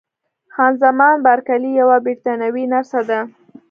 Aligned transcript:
خان 0.53 0.73
زمان 0.83 1.15
بارکلي 1.25 1.69
یوه 1.81 1.97
بریتانوۍ 2.05 2.63
نرسه 2.73 3.01
ده. 3.09 3.19